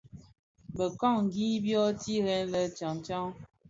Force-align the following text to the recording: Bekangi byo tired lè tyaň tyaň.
Bekangi 0.77 1.47
byo 1.63 1.83
tired 2.01 2.45
lè 2.53 2.63
tyaň 2.77 2.95
tyaň. 3.05 3.27